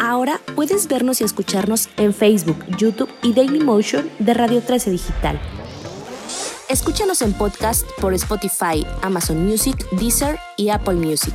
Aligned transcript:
Ahora 0.00 0.40
puedes 0.56 0.88
vernos 0.88 1.20
y 1.20 1.24
escucharnos 1.24 1.90
en 1.98 2.14
Facebook, 2.14 2.56
YouTube 2.78 3.10
y 3.22 3.34
Dailymotion 3.34 4.10
de 4.18 4.32
Radio 4.32 4.62
13 4.62 4.92
Digital. 4.92 5.38
Escúchanos 6.70 7.20
en 7.20 7.34
podcast 7.34 7.86
por 8.00 8.14
Spotify, 8.14 8.86
Amazon 9.02 9.44
Music, 9.46 9.76
Deezer 9.92 10.38
y 10.56 10.70
Apple 10.70 10.94
Music. 10.94 11.34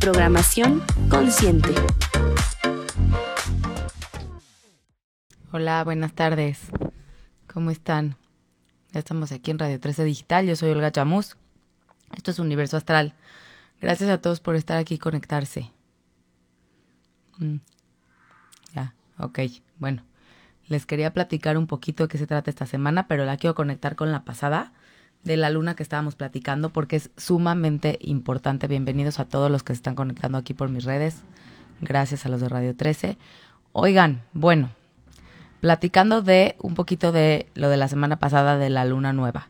programación 0.00 0.82
consciente. 1.08 1.74
Hola, 5.52 5.82
buenas 5.84 6.12
tardes. 6.12 6.60
¿Cómo 7.52 7.70
están? 7.70 8.16
Ya 8.92 9.00
estamos 9.00 9.32
aquí 9.32 9.50
en 9.50 9.58
Radio 9.58 9.80
13 9.80 10.04
Digital. 10.04 10.46
Yo 10.46 10.56
soy 10.56 10.70
Olga 10.70 10.92
Chamus. 10.92 11.36
Esto 12.14 12.30
es 12.30 12.38
Universo 12.38 12.76
Astral. 12.76 13.14
Gracias 13.80 14.10
a 14.10 14.20
todos 14.20 14.40
por 14.40 14.56
estar 14.56 14.78
aquí 14.78 14.94
y 14.94 14.98
conectarse. 14.98 15.72
Mm. 17.38 17.56
Ya, 18.74 18.94
ok. 19.18 19.40
Bueno, 19.78 20.02
les 20.68 20.86
quería 20.86 21.12
platicar 21.12 21.58
un 21.58 21.66
poquito 21.66 22.04
de 22.04 22.08
qué 22.08 22.18
se 22.18 22.26
trata 22.26 22.50
esta 22.50 22.66
semana, 22.66 23.08
pero 23.08 23.24
la 23.24 23.36
quiero 23.36 23.54
conectar 23.54 23.96
con 23.96 24.12
la 24.12 24.24
pasada 24.24 24.72
de 25.26 25.36
la 25.36 25.50
luna 25.50 25.74
que 25.74 25.82
estábamos 25.82 26.14
platicando 26.14 26.70
porque 26.70 26.96
es 26.96 27.10
sumamente 27.16 27.98
importante. 28.00 28.68
Bienvenidos 28.68 29.18
a 29.18 29.24
todos 29.24 29.50
los 29.50 29.64
que 29.64 29.72
se 29.72 29.78
están 29.78 29.96
conectando 29.96 30.38
aquí 30.38 30.54
por 30.54 30.68
mis 30.68 30.84
redes. 30.84 31.16
Gracias 31.80 32.24
a 32.24 32.28
los 32.28 32.40
de 32.40 32.48
Radio 32.48 32.76
13. 32.76 33.18
Oigan, 33.72 34.22
bueno, 34.32 34.70
platicando 35.60 36.22
de 36.22 36.54
un 36.60 36.74
poquito 36.74 37.10
de 37.10 37.48
lo 37.54 37.68
de 37.68 37.76
la 37.76 37.88
semana 37.88 38.20
pasada 38.20 38.56
de 38.56 38.70
la 38.70 38.84
luna 38.84 39.12
nueva. 39.12 39.48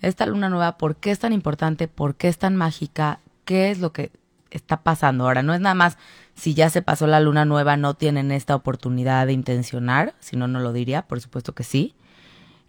Esta 0.00 0.26
luna 0.26 0.48
nueva, 0.48 0.78
¿por 0.78 0.94
qué 0.94 1.10
es 1.10 1.18
tan 1.18 1.32
importante? 1.32 1.88
¿Por 1.88 2.14
qué 2.14 2.28
es 2.28 2.38
tan 2.38 2.54
mágica? 2.54 3.18
¿Qué 3.44 3.72
es 3.72 3.80
lo 3.80 3.92
que 3.92 4.12
está 4.52 4.84
pasando? 4.84 5.24
Ahora, 5.24 5.42
no 5.42 5.54
es 5.54 5.60
nada 5.60 5.74
más 5.74 5.98
si 6.36 6.54
ya 6.54 6.70
se 6.70 6.82
pasó 6.82 7.08
la 7.08 7.18
luna 7.18 7.44
nueva, 7.44 7.76
no 7.76 7.94
tienen 7.94 8.30
esta 8.30 8.54
oportunidad 8.54 9.26
de 9.26 9.32
intencionar, 9.32 10.14
si 10.20 10.36
no, 10.36 10.46
no 10.46 10.60
lo 10.60 10.72
diría, 10.72 11.02
por 11.02 11.20
supuesto 11.20 11.52
que 11.52 11.64
sí. 11.64 11.96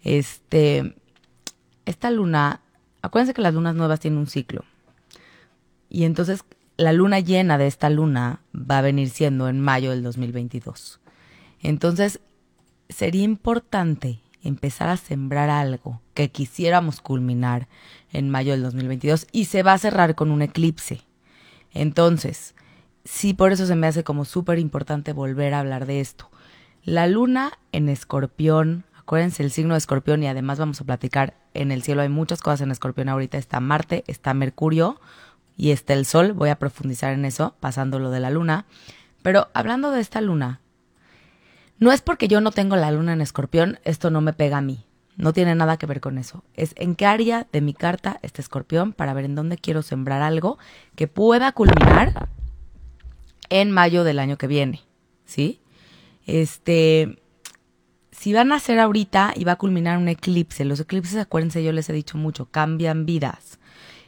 Este, 0.03 0.95
esta 1.87 2.11
luna, 2.11 2.61
acuérdense 3.01 3.33
que 3.33 3.41
las 3.41 3.53
lunas 3.53 3.75
nuevas 3.75 3.99
tienen 3.99 4.19
un 4.19 4.27
ciclo. 4.27 4.63
Y 5.89 6.03
entonces 6.03 6.43
la 6.77 6.93
luna 6.93 7.19
llena 7.19 7.57
de 7.57 7.65
esta 7.65 7.89
luna 7.89 8.41
va 8.53 8.79
a 8.79 8.83
venir 8.83 9.09
siendo 9.09 9.49
en 9.49 9.59
mayo 9.59 9.89
del 9.89 10.03
2022. 10.03 10.99
Entonces, 11.61 12.19
sería 12.89 13.23
importante 13.23 14.19
empezar 14.43 14.89
a 14.89 14.97
sembrar 14.97 15.49
algo 15.49 16.01
que 16.13 16.29
quisiéramos 16.29 17.01
culminar 17.01 17.67
en 18.13 18.29
mayo 18.29 18.51
del 18.51 18.63
2022 18.63 19.27
y 19.31 19.45
se 19.45 19.63
va 19.63 19.73
a 19.73 19.77
cerrar 19.77 20.15
con 20.15 20.29
un 20.29 20.41
eclipse. 20.41 21.01
Entonces, 21.73 22.53
sí, 23.03 23.33
por 23.33 23.51
eso 23.51 23.65
se 23.65 23.75
me 23.75 23.87
hace 23.87 24.03
como 24.03 24.23
súper 24.23 24.59
importante 24.59 25.13
volver 25.13 25.53
a 25.53 25.59
hablar 25.59 25.85
de 25.85 25.99
esto. 25.99 26.29
La 26.83 27.07
luna 27.07 27.53
en 27.71 27.89
escorpión, 27.89 28.85
acuérdense 29.07 29.41
el 29.41 29.51
signo 29.51 29.73
de 29.73 29.77
escorpión 29.77 30.21
y 30.21 30.27
además 30.27 30.59
vamos 30.59 30.81
a 30.81 30.83
platicar, 30.83 31.33
en 31.53 31.71
el 31.71 31.81
cielo 31.81 32.01
hay 32.01 32.09
muchas 32.09 32.41
cosas 32.41 32.59
en 32.59 32.71
escorpión 32.71 33.07
ahorita, 33.07 33.37
está 33.37 33.61
Marte, 33.61 34.03
está 34.07 34.33
Mercurio 34.33 34.99
y 35.55 35.71
está 35.71 35.93
el 35.93 36.05
Sol, 36.05 36.33
voy 36.33 36.49
a 36.49 36.59
profundizar 36.59 37.13
en 37.13 37.23
eso, 37.23 37.55
pasando 37.61 37.99
lo 37.99 38.11
de 38.11 38.19
la 38.19 38.31
luna. 38.31 38.65
Pero 39.21 39.47
hablando 39.53 39.91
de 39.91 40.01
esta 40.01 40.19
luna, 40.19 40.59
no 41.79 41.93
es 41.93 42.01
porque 42.01 42.27
yo 42.27 42.41
no 42.41 42.51
tengo 42.51 42.75
la 42.75 42.91
luna 42.91 43.13
en 43.13 43.21
escorpión, 43.21 43.79
esto 43.85 44.09
no 44.09 44.19
me 44.19 44.33
pega 44.33 44.57
a 44.57 44.61
mí. 44.61 44.83
No 45.15 45.31
tiene 45.31 45.55
nada 45.55 45.77
que 45.77 45.85
ver 45.85 46.01
con 46.01 46.17
eso. 46.17 46.43
Es 46.53 46.73
en 46.75 46.93
qué 46.93 47.05
área 47.05 47.47
de 47.53 47.61
mi 47.61 47.73
carta 47.73 48.19
está 48.23 48.41
escorpión 48.41 48.91
para 48.91 49.13
ver 49.13 49.23
en 49.23 49.35
dónde 49.35 49.57
quiero 49.57 49.83
sembrar 49.83 50.21
algo 50.21 50.57
que 50.97 51.07
pueda 51.07 51.53
culminar 51.53 52.27
en 53.49 53.71
mayo 53.71 54.03
del 54.03 54.19
año 54.19 54.37
que 54.37 54.47
viene. 54.47 54.81
¿Sí? 55.23 55.61
Este. 56.25 57.19
Si 58.17 58.33
van 58.33 58.51
a 58.51 58.55
hacer 58.55 58.79
ahorita 58.79 59.33
y 59.35 59.43
va 59.43 59.51
a 59.53 59.57
culminar 59.57 59.99
un 59.99 60.07
eclipse, 60.07 60.65
los 60.65 60.79
eclipses, 60.79 61.19
acuérdense, 61.19 61.63
yo 61.63 61.71
les 61.71 61.87
he 61.87 61.93
dicho 61.93 62.17
mucho, 62.17 62.47
cambian 62.47 63.05
vidas. 63.05 63.59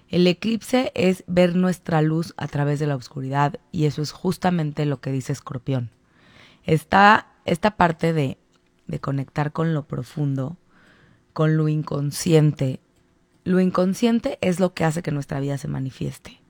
El 0.09 0.25
eclipse 0.25 0.92
es 0.96 1.24
ver 1.28 1.56
nuestra 1.56 2.02
luz 2.02 2.34
a 2.36 2.48
través 2.48 2.80
de 2.80 2.88
la 2.88 2.96
oscuridad 2.96 3.59
y 3.72 3.86
eso 3.86 4.02
es 4.02 4.12
justamente 4.12 4.88
lo 4.88 5.00
que 5.00 5.12
dice 5.12 5.31
Escorpión. 5.31 5.92
Está 6.64 7.28
esta 7.46 7.78
parte 7.78 8.12
de, 8.12 8.40
de 8.88 9.00
conectar 9.00 9.52
con 9.52 9.75
lo 9.75 9.86
profundo, 9.86 10.58
con 11.34 11.56
lo 11.56 11.68
inconsciente. 11.68 12.80
Lo 13.44 13.59
inconsciente 13.59 14.40
es 14.42 14.59
lo 14.59 14.74
que 14.74 14.86
hace 14.86 15.03
que 15.03 15.12
nuestra 15.12 15.40
vida 15.40 15.59
se 15.59 15.68
manifieste. 15.68 16.42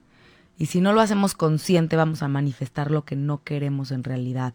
Y 0.57 0.67
si 0.67 0.79
no 0.79 0.93
lo 0.93 1.01
hacemos 1.01 1.33
consciente, 1.35 1.97
vamos 1.97 2.23
a 2.23 2.29
manifestar 2.29 2.89
lo 2.89 3.03
que 3.03 3.17
no 3.17 3.43
queremos 3.43 3.91
en 3.91 4.05
realidad. 4.05 4.53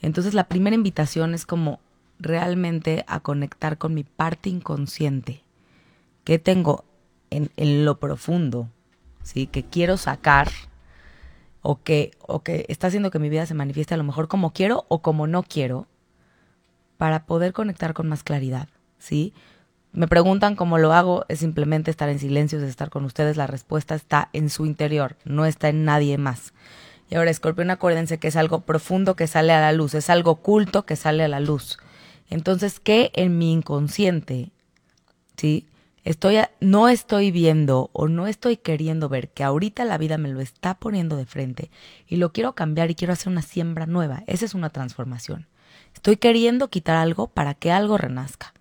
Entonces 0.00 0.32
la 0.32 0.48
primera 0.48 0.74
invitación 0.74 1.34
es 1.34 1.44
como 1.44 1.78
realmente 2.22 3.04
a 3.08 3.20
conectar 3.20 3.78
con 3.78 3.94
mi 3.94 4.04
parte 4.04 4.48
inconsciente. 4.48 5.42
que 6.24 6.38
tengo 6.38 6.84
en, 7.30 7.50
en 7.56 7.84
lo 7.84 7.98
profundo? 7.98 8.68
¿Sí? 9.22 9.46
Que 9.46 9.64
quiero 9.64 9.96
sacar 9.96 10.50
o 11.62 11.82
que, 11.82 12.10
o 12.20 12.42
que 12.42 12.66
está 12.68 12.88
haciendo 12.88 13.10
que 13.10 13.18
mi 13.18 13.28
vida 13.28 13.46
se 13.46 13.54
manifieste 13.54 13.94
a 13.94 13.96
lo 13.96 14.04
mejor 14.04 14.28
como 14.28 14.52
quiero 14.52 14.84
o 14.88 15.00
como 15.00 15.26
no 15.26 15.42
quiero, 15.44 15.86
para 16.98 17.24
poder 17.24 17.52
conectar 17.52 17.94
con 17.94 18.08
más 18.08 18.22
claridad, 18.22 18.68
¿sí? 18.98 19.32
Me 19.92 20.08
preguntan 20.08 20.56
cómo 20.56 20.78
lo 20.78 20.92
hago, 20.92 21.24
es 21.28 21.40
simplemente 21.40 21.90
estar 21.90 22.08
en 22.08 22.18
silencio, 22.18 22.58
es 22.58 22.64
estar 22.64 22.90
con 22.90 23.04
ustedes, 23.04 23.36
la 23.36 23.46
respuesta 23.46 23.94
está 23.94 24.28
en 24.32 24.50
su 24.50 24.66
interior, 24.66 25.16
no 25.24 25.44
está 25.44 25.68
en 25.68 25.84
nadie 25.84 26.18
más. 26.18 26.52
Y 27.10 27.16
ahora, 27.16 27.30
escorpión, 27.30 27.70
acuérdense 27.70 28.18
que 28.18 28.28
es 28.28 28.36
algo 28.36 28.60
profundo 28.60 29.16
que 29.16 29.26
sale 29.26 29.52
a 29.52 29.60
la 29.60 29.72
luz, 29.72 29.94
es 29.94 30.08
algo 30.08 30.30
oculto 30.30 30.86
que 30.86 30.96
sale 30.96 31.24
a 31.24 31.28
la 31.28 31.40
luz. 31.40 31.78
Entonces, 32.32 32.80
¿qué 32.80 33.10
en 33.12 33.36
mi 33.36 33.52
inconsciente, 33.52 34.52
sí? 35.36 35.66
estoy 36.02 36.38
no 36.60 36.88
estoy 36.88 37.30
viendo 37.30 37.90
o 37.92 38.08
no 38.08 38.26
estoy 38.26 38.56
queriendo 38.56 39.10
ver 39.10 39.28
que 39.28 39.44
ahorita 39.44 39.84
la 39.84 39.98
vida 39.98 40.16
me 40.16 40.30
lo 40.30 40.40
está 40.40 40.78
poniendo 40.78 41.16
de 41.16 41.26
frente 41.26 41.70
y 42.08 42.16
lo 42.16 42.32
quiero 42.32 42.54
cambiar 42.54 42.90
y 42.90 42.94
quiero 42.94 43.12
hacer 43.12 43.30
una 43.30 43.42
siembra 43.42 43.84
nueva. 43.84 44.24
Esa 44.26 44.46
es 44.46 44.54
una 44.54 44.70
transformación. 44.70 45.46
Estoy 45.92 46.16
queriendo 46.16 46.70
quitar 46.70 46.96
algo 46.96 47.26
para 47.28 47.52
que 47.52 47.70
algo 47.70 47.98
renazca. 47.98 48.54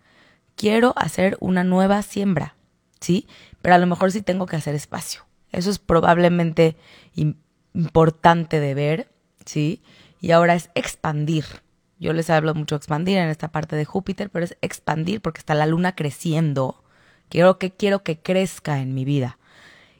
Quiero 0.57 0.93
hacer 0.97 1.37
una 1.39 1.63
nueva 1.63 2.01
siembra, 2.01 2.55
¿sí? 2.99 3.25
Pero 3.61 3.75
a 3.75 3.77
lo 3.77 3.87
mejor 3.87 4.11
sí 4.11 4.21
tengo 4.21 4.47
que 4.47 4.57
hacer 4.57 4.75
espacio. 4.75 5.23
Eso 5.53 5.69
es 5.69 5.79
probablemente 5.79 6.75
importante 7.73 8.59
de 8.59 8.73
ver, 8.73 9.09
¿sí? 9.45 9.81
Y 10.19 10.31
ahora 10.31 10.55
es 10.55 10.71
expandir. 10.75 11.45
Yo 12.01 12.11
les 12.11 12.29
hablo 12.29 12.53
mucho 12.53 12.75
de 12.75 12.79
expandir 12.79 13.17
en 13.17 13.29
esta 13.29 13.53
parte 13.53 13.77
de 13.77 13.85
Júpiter, 13.85 14.29
pero 14.29 14.43
es 14.43 14.57
expandir 14.61 15.21
porque 15.21 15.39
está 15.39 15.55
la 15.55 15.67
luna 15.67 15.95
creciendo 15.95 16.81
Quiero 17.31 17.57
que 17.59 17.71
quiero 17.71 18.03
que 18.03 18.19
crezca 18.19 18.79
en 18.79 18.93
mi 18.93 19.05
vida. 19.05 19.37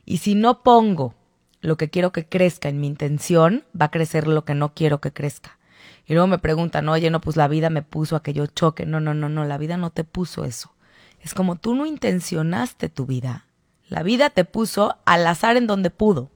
Y 0.04 0.18
si 0.18 0.36
no 0.36 0.64
pongo 0.64 1.16
lo 1.62 1.78
que 1.78 1.90
quiero 1.90 2.12
que 2.12 2.26
crezca 2.26 2.68
en 2.68 2.82
mi 2.82 2.88
intención, 2.88 3.64
va 3.80 3.86
a 3.86 3.92
crecer 3.92 4.28
lo 4.28 4.44
que 4.44 4.54
no 4.54 4.74
quiero 4.74 5.00
que 5.00 5.14
crezca. 5.14 5.58
Y 6.06 6.12
luego 6.12 6.28
me 6.28 6.40
preguntan, 6.40 6.90
oye, 6.90 7.10
no, 7.10 7.22
pues 7.22 7.38
la 7.38 7.48
vida 7.48 7.70
me 7.70 7.84
puso 7.84 8.18
a 8.18 8.22
que 8.22 8.34
yo 8.34 8.48
choque. 8.48 8.86
No, 8.86 9.00
no, 9.00 9.14
no, 9.14 9.30
no, 9.30 9.46
la 9.46 9.58
vida 9.58 9.78
no 9.78 9.92
te 9.92 10.04
puso 10.04 10.44
eso. 10.44 10.74
Es 11.22 11.34
como 11.34 11.56
tú 11.56 11.74
no 11.74 11.86
intencionaste 11.86 12.90
tu 12.90 13.06
vida. 13.06 13.46
La 13.88 14.04
vida 14.04 14.30
te 14.30 14.44
puso 14.44 14.98
al 15.06 15.26
azar 15.26 15.56
en 15.56 15.68
donde 15.68 15.90
pudo. 15.90 16.32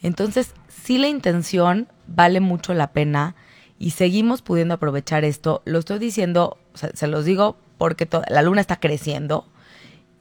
Entonces, 0.00 0.54
sí 0.68 0.96
la 0.96 1.08
intención 1.08 1.88
vale 2.06 2.40
mucho 2.40 2.72
la 2.72 2.92
pena 2.92 3.36
y 3.84 3.90
seguimos 3.90 4.40
pudiendo 4.40 4.72
aprovechar 4.72 5.26
esto. 5.26 5.60
Lo 5.66 5.78
estoy 5.78 5.98
diciendo, 5.98 6.56
se 6.72 7.06
los 7.06 7.26
digo 7.26 7.58
porque 7.76 8.08
la 8.30 8.40
luna 8.40 8.62
está 8.62 8.80
creciendo 8.80 9.46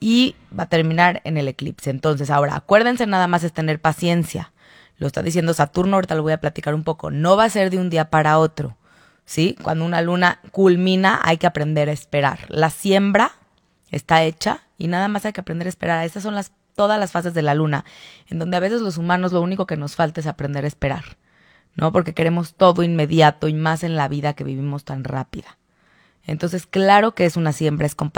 y 0.02 0.36
va 0.60 0.64
a 0.64 0.70
terminar 0.70 1.22
en 1.24 1.38
el 1.38 1.48
eclipse. 1.48 1.90
Entonces, 1.90 2.30
ahora, 2.30 2.58
acuérdense 2.58 3.08
nada 3.08 3.28
más 3.28 3.46
es 3.46 3.54
tener 3.54 3.80
paciencia. 3.80 4.52
Lo 4.98 5.08
está 5.08 5.24
diciendo 5.24 5.54
Saturno, 5.54 5.96
ahorita 5.96 6.14
lo 6.16 6.24
voy 6.24 6.34
a 6.34 6.42
platicar 6.42 6.76
un 6.76 6.84
poco. 6.84 7.10
No 7.10 7.38
va 7.38 7.46
a 7.46 7.50
ser 7.50 7.70
de 7.70 7.78
un 7.78 7.90
día 7.90 8.10
para 8.10 8.38
otro. 8.38 8.76
¿Sí? 9.24 9.56
Cuando 9.64 9.86
una 9.86 10.02
luna 10.02 10.42
culmina, 10.52 11.22
hay 11.24 11.38
que 11.38 11.48
aprender 11.48 11.88
a 11.88 11.94
esperar. 11.94 12.40
La 12.50 12.70
siembra 12.70 13.32
está 13.92 14.24
hecha 14.24 14.60
y 14.78 14.90
nada 14.90 15.08
más 15.08 15.24
hay 15.24 15.32
que 15.32 15.40
aprender 15.40 15.68
a 15.68 15.70
esperar. 15.70 16.04
Estas 16.04 16.24
son 16.24 16.36
las, 16.36 16.52
todas 16.76 17.00
las 17.00 17.14
fases 17.14 17.34
de 17.34 17.44
la 17.44 17.56
luna, 17.56 17.86
en 18.28 18.40
donde 18.40 18.58
a 18.58 18.60
veces 18.60 18.82
los 18.82 18.98
humanos 18.98 19.32
lo 19.32 19.40
único 19.40 19.66
que 19.66 19.78
nos 19.78 19.96
falta 19.96 20.20
es 20.20 20.28
aprender 20.28 20.66
a 20.66 20.68
esperar. 20.68 21.16
¿No? 21.76 21.92
Porque 21.92 22.14
queremos 22.14 22.54
todo 22.56 22.84
inmediato 22.84 23.48
y 23.48 23.54
más 23.54 23.84
en 23.84 23.96
la 23.96 24.08
vida 24.08 24.34
que 24.34 24.44
vivimos 24.44 24.84
tan 24.84 25.04
rápida. 25.04 25.58
Entonces, 26.26 26.66
claro 26.66 27.16
que 27.16 27.26
es 27.26 27.36
una 27.36 27.52
siembra, 27.52 27.86
es 27.86 27.96
con, 27.96 28.12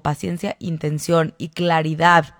paciencia, 0.00 0.56
intención 0.58 1.34
y 1.38 1.48
claridad. 1.48 2.34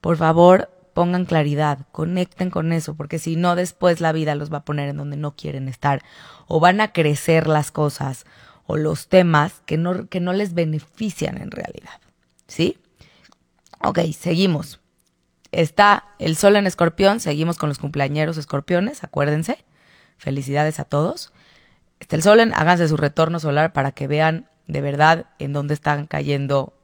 Por 0.00 0.16
favor, 0.16 0.70
pongan 0.94 1.26
claridad, 1.26 1.86
conecten 1.92 2.50
con 2.50 2.72
eso, 2.72 2.94
porque 2.94 3.18
si 3.18 3.36
no, 3.36 3.56
después 3.56 4.00
la 4.00 4.12
vida 4.12 4.34
los 4.34 4.52
va 4.52 4.58
a 4.58 4.64
poner 4.64 4.88
en 4.88 4.96
donde 4.96 5.16
no 5.16 5.36
quieren 5.36 5.68
estar, 5.68 6.02
o 6.46 6.60
van 6.60 6.80
a 6.80 6.92
crecer 6.92 7.46
las 7.46 7.70
cosas 7.70 8.24
o 8.66 8.76
los 8.76 9.08
temas 9.08 9.62
que 9.66 9.76
no, 9.76 10.08
que 10.08 10.20
no 10.20 10.32
les 10.32 10.54
benefician 10.54 11.36
en 11.36 11.50
realidad. 11.50 12.00
¿Sí? 12.46 12.78
Ok, 13.80 13.98
seguimos. 14.16 14.80
Está 15.50 16.04
el 16.18 16.36
sol 16.36 16.56
en 16.56 16.66
escorpión, 16.66 17.20
seguimos 17.20 17.58
con 17.58 17.68
los 17.68 17.78
cumpleañeros 17.78 18.38
escorpiones, 18.38 19.04
acuérdense. 19.04 19.64
Felicidades 20.18 20.80
a 20.80 20.84
todos. 20.84 21.32
El 22.08 22.22
sol 22.22 22.40
en, 22.40 22.52
háganse 22.54 22.88
su 22.88 22.96
retorno 22.96 23.40
solar 23.40 23.72
para 23.72 23.92
que 23.92 24.06
vean 24.06 24.48
de 24.66 24.80
verdad 24.80 25.26
en 25.38 25.52
dónde 25.52 25.74
están 25.74 26.06
cayendo 26.06 26.74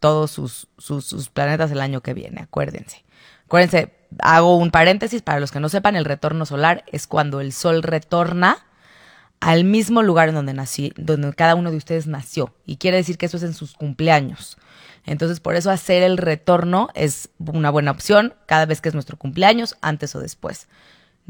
todos 0.00 0.30
sus, 0.30 0.68
sus, 0.76 1.30
planetas 1.30 1.70
el 1.70 1.80
año 1.80 2.02
que 2.02 2.14
viene, 2.14 2.42
acuérdense. 2.42 3.04
Acuérdense, 3.46 3.94
hago 4.18 4.56
un 4.56 4.70
paréntesis 4.70 5.22
para 5.22 5.40
los 5.40 5.50
que 5.50 5.60
no 5.60 5.68
sepan, 5.68 5.96
el 5.96 6.04
retorno 6.04 6.44
solar 6.44 6.84
es 6.92 7.06
cuando 7.06 7.40
el 7.40 7.52
sol 7.52 7.82
retorna 7.82 8.58
al 9.40 9.64
mismo 9.64 10.02
lugar 10.02 10.28
en 10.28 10.34
donde 10.34 10.54
nací, 10.54 10.92
donde 10.96 11.32
cada 11.34 11.54
uno 11.54 11.70
de 11.70 11.76
ustedes 11.76 12.06
nació. 12.06 12.54
Y 12.66 12.76
quiere 12.76 12.98
decir 12.98 13.18
que 13.18 13.26
eso 13.26 13.36
es 13.36 13.42
en 13.42 13.54
sus 13.54 13.74
cumpleaños. 13.74 14.58
Entonces, 15.06 15.40
por 15.40 15.54
eso 15.54 15.70
hacer 15.70 16.02
el 16.02 16.16
retorno 16.16 16.88
es 16.94 17.28
una 17.38 17.70
buena 17.70 17.90
opción 17.90 18.34
cada 18.46 18.66
vez 18.66 18.80
que 18.80 18.88
es 18.88 18.94
nuestro 18.94 19.18
cumpleaños, 19.18 19.76
antes 19.82 20.14
o 20.14 20.20
después, 20.20 20.68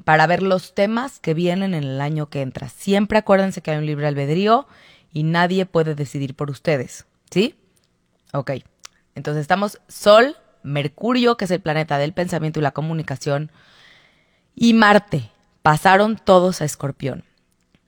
para 0.02 0.26
ver 0.26 0.42
los 0.42 0.74
temas 0.74 1.20
que 1.20 1.34
vienen 1.34 1.74
en 1.74 1.84
el 1.84 2.00
año 2.00 2.28
que 2.28 2.42
entra. 2.42 2.68
Siempre 2.68 3.18
acuérdense 3.18 3.62
que 3.62 3.70
hay 3.70 3.78
un 3.78 3.86
libre 3.86 4.06
albedrío 4.06 4.66
y 5.12 5.22
nadie 5.22 5.66
puede 5.66 5.94
decidir 5.94 6.34
por 6.34 6.50
ustedes, 6.50 7.06
¿sí? 7.30 7.54
Ok, 8.32 8.52
entonces 9.14 9.42
estamos 9.42 9.80
Sol, 9.86 10.36
Mercurio, 10.64 11.36
que 11.36 11.44
es 11.44 11.50
el 11.52 11.60
planeta 11.60 11.98
del 11.98 12.12
pensamiento 12.12 12.58
y 12.58 12.62
la 12.62 12.72
comunicación, 12.72 13.52
y 14.54 14.74
Marte. 14.74 15.30
Pasaron 15.62 16.16
todos 16.16 16.60
a 16.60 16.64
Escorpión. 16.64 17.24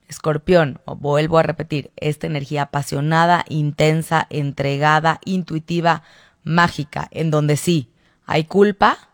Escorpión, 0.07 0.79
vuelvo 0.85 1.37
a 1.37 1.43
repetir, 1.43 1.91
esta 1.97 2.27
energía 2.27 2.63
apasionada, 2.63 3.45
intensa, 3.49 4.25
entregada, 4.29 5.19
intuitiva, 5.25 6.01
mágica, 6.43 7.07
en 7.11 7.29
donde 7.29 7.57
sí, 7.57 7.91
hay 8.25 8.45
culpa 8.45 9.09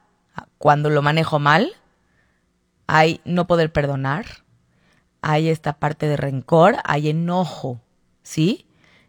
cuando 0.60 0.90
lo 0.90 1.02
manejo 1.02 1.40
mal, 1.40 1.74
hay 2.88 3.22
no 3.26 3.48
poder 3.48 3.72
perdonar, 3.72 4.26
hay 5.22 5.50
esta 5.50 5.74
parte 5.74 6.08
de 6.08 6.18
rencor, 6.18 6.78
hay 6.84 7.10
enojo, 7.10 7.80
¿sí? 8.24 8.68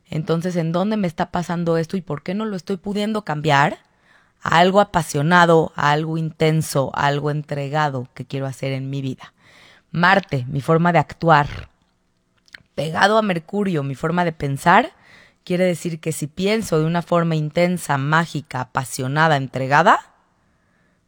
Entonces, 0.09 0.57
¿en 0.57 0.73
dónde 0.73 0.97
me 0.97 1.07
está 1.07 1.31
pasando 1.31 1.77
esto 1.77 1.97
y 1.97 2.01
por 2.01 2.23
qué 2.23 2.35
no 2.35 2.45
lo 2.45 2.57
estoy 2.57 2.77
pudiendo 2.77 3.25
cambiar? 3.25 3.79
A 4.43 4.59
algo 4.59 4.81
apasionado, 4.81 5.73
a 5.75 5.91
algo 5.91 6.19
intenso, 6.19 6.93
a 6.95 7.07
algo 7.07 7.31
entregado 7.31 8.09
que 8.15 8.27
quiero 8.27 8.47
hacer 8.47 8.73
en 8.73 8.91
mi 8.91 9.01
vida. 9.01 9.33
Marte, 9.91 10.45
mi 10.49 10.61
forma 10.61 10.93
de 10.93 10.99
actuar. 10.99 11.71
Pegado 12.75 13.17
a 13.17 13.23
Mercurio, 13.23 13.83
mi 13.83 13.95
forma 13.95 14.25
de 14.25 14.33
pensar, 14.33 14.93
quiere 15.45 15.65
decir 15.65 16.01
que 16.01 16.13
si 16.13 16.27
pienso 16.27 16.79
de 16.79 16.87
una 16.87 17.03
forma 17.03 17.37
intensa, 17.37 17.97
mágica, 17.99 18.61
apasionada, 18.61 19.37
entregada, 19.37 20.15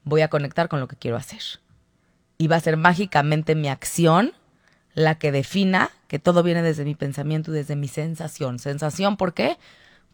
voy 0.05 0.23
a 0.23 0.29
conectar 0.29 0.69
con 0.69 0.81
lo 0.81 0.89
que 0.89 0.97
quiero 0.97 1.17
hacer. 1.17 1.43
Y 2.39 2.49
va 2.49 2.57
a 2.57 2.61
ser 2.61 2.77
mágicamente 2.77 3.55
mi 3.55 3.69
acción 3.69 4.33
la 4.95 5.19
que 5.19 5.31
defina 5.31 5.91
que 6.09 6.19
todo 6.19 6.43
viene 6.43 6.63
desde 6.63 6.85
mi 6.85 6.95
pensamiento 6.95 7.51
y 7.51 7.55
desde 7.55 7.77
mi 7.77 7.87
sensación. 7.87 8.59
¿Sensación 8.59 9.17
por 9.17 9.35
qué? 9.35 9.59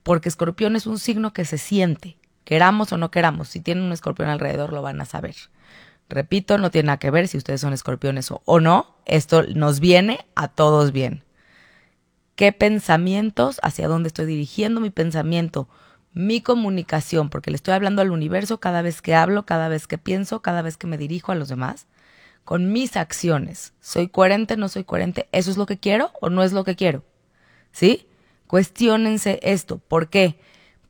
Porque 0.02 0.28
escorpión 0.28 0.74
es 0.74 0.86
un 0.86 0.98
signo 0.98 1.32
que 1.32 1.44
se 1.44 1.56
siente, 1.56 2.16
queramos 2.44 2.92
o 2.92 2.98
no 2.98 3.10
queramos. 3.10 3.48
Si 3.48 3.60
tienen 3.60 3.84
un 3.84 3.92
escorpión 3.92 4.28
alrededor 4.28 4.72
lo 4.72 4.82
van 4.82 5.00
a 5.00 5.04
saber. 5.04 5.36
Repito, 6.08 6.58
no 6.58 6.70
tiene 6.70 6.88
nada 6.88 6.98
que 6.98 7.12
ver 7.12 7.28
si 7.28 7.38
ustedes 7.38 7.60
son 7.60 7.72
escorpiones 7.72 8.30
o, 8.32 8.42
o 8.44 8.60
no. 8.60 8.96
Esto 9.06 9.44
nos 9.54 9.78
viene 9.78 10.26
a 10.34 10.48
todos 10.48 10.90
bien. 10.92 11.22
¿Qué 12.34 12.52
pensamientos? 12.52 13.60
¿Hacia 13.62 13.86
dónde 13.86 14.08
estoy 14.08 14.26
dirigiendo 14.26 14.80
mi 14.80 14.90
pensamiento? 14.90 15.68
Mi 16.12 16.40
comunicación, 16.40 17.30
porque 17.30 17.50
le 17.52 17.56
estoy 17.56 17.74
hablando 17.74 18.02
al 18.02 18.10
universo 18.10 18.58
cada 18.58 18.82
vez 18.82 19.00
que 19.00 19.14
hablo, 19.14 19.46
cada 19.46 19.68
vez 19.68 19.86
que 19.86 19.96
pienso, 19.96 20.42
cada 20.42 20.60
vez 20.60 20.76
que 20.76 20.88
me 20.88 20.98
dirijo 20.98 21.30
a 21.30 21.36
los 21.36 21.48
demás 21.48 21.86
con 22.44 22.72
mis 22.72 22.96
acciones. 22.96 23.72
¿Soy 23.80 24.08
coherente? 24.08 24.56
¿No 24.56 24.68
soy 24.68 24.84
coherente? 24.84 25.28
¿Eso 25.32 25.50
es 25.50 25.56
lo 25.56 25.66
que 25.66 25.78
quiero 25.78 26.12
o 26.20 26.30
no 26.30 26.42
es 26.42 26.52
lo 26.52 26.64
que 26.64 26.76
quiero? 26.76 27.04
¿Sí? 27.72 28.08
Cuestiónense 28.46 29.40
esto. 29.42 29.78
¿Por 29.78 30.08
qué? 30.08 30.38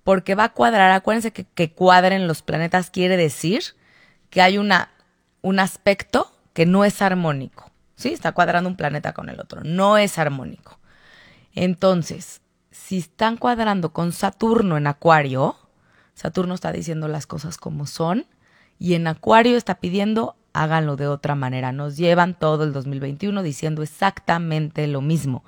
Porque 0.05 0.35
va 0.35 0.45
a 0.45 0.53
cuadrar. 0.53 0.91
Acuérdense 0.91 1.33
que, 1.33 1.45
que 1.45 1.73
cuadren 1.73 2.27
los 2.27 2.43
planetas 2.43 2.91
quiere 2.91 3.17
decir 3.17 3.63
que 4.31 4.43
hay 4.43 4.59
una, 4.59 4.91
un 5.43 5.61
aspecto 5.61 6.33
que 6.53 6.67
no 6.67 6.85
es 6.85 7.03
armónico. 7.03 7.71
¿Sí? 7.95 8.13
Está 8.13 8.33
cuadrando 8.33 8.69
un 8.69 8.77
planeta 8.77 9.13
con 9.13 9.29
el 9.29 9.39
otro. 9.39 9.63
No 9.63 9.99
es 9.99 10.19
armónico. 10.19 10.81
Entonces, 11.55 12.41
si 12.71 12.99
están 12.99 13.37
cuadrando 13.37 13.93
con 13.93 14.13
Saturno 14.13 14.77
en 14.77 14.87
Acuario, 14.87 15.57
Saturno 16.15 16.55
está 16.55 16.73
diciendo 16.73 17.09
las 17.09 17.27
cosas 17.27 17.59
como 17.59 17.87
son 17.87 18.27
y 18.79 18.95
en 18.95 19.07
Acuario 19.07 19.57
está 19.57 19.77
pidiendo 19.77 20.37
háganlo 20.53 20.97
de 20.97 21.09
otra 21.09 21.35
manera. 21.35 21.73
Nos 21.73 21.97
llevan 21.97 22.39
todo 22.39 22.65
el 22.65 22.73
2021 22.73 23.43
diciendo 23.43 23.83
exactamente 23.83 24.87
lo 24.87 25.01
mismo. 25.01 25.45